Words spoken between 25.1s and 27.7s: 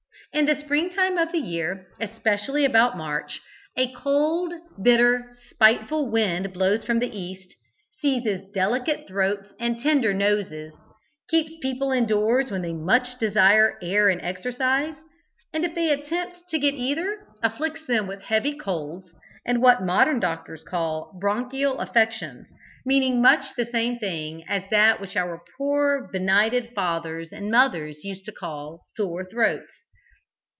our poor benighted fathers and